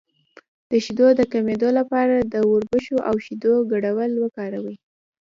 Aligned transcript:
د 0.69 0.71
شیدو 0.85 1.07
د 1.19 1.21
کمیدو 1.33 1.69
لپاره 1.79 2.15
د 2.33 2.35
وربشو 2.51 2.95
او 3.09 3.15
شیدو 3.25 3.53
ګډول 3.71 4.11
وکاروئ 4.23 4.75